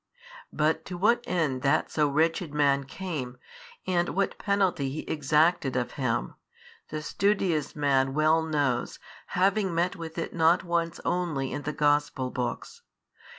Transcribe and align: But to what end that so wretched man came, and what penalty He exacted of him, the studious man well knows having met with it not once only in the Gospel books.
But 0.51 0.83
to 0.85 0.97
what 0.97 1.23
end 1.27 1.61
that 1.61 1.91
so 1.91 2.07
wretched 2.07 2.55
man 2.55 2.85
came, 2.85 3.37
and 3.85 4.09
what 4.09 4.39
penalty 4.39 4.89
He 4.89 5.01
exacted 5.01 5.75
of 5.75 5.91
him, 5.91 6.33
the 6.89 7.03
studious 7.03 7.75
man 7.75 8.15
well 8.15 8.41
knows 8.41 8.97
having 9.27 9.75
met 9.75 9.95
with 9.95 10.17
it 10.17 10.33
not 10.33 10.63
once 10.63 10.99
only 11.05 11.51
in 11.53 11.61
the 11.61 11.71
Gospel 11.73 12.31
books. 12.31 12.81